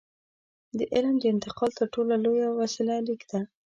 [0.77, 3.39] د علم د انتقال تر ټولو لویه وسیله لیک ده.